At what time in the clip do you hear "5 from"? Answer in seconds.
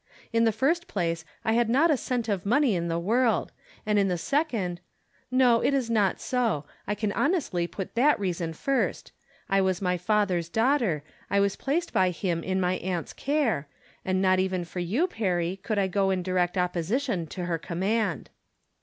14.39-14.61